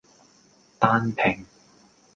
[0.79, 1.45] 單拼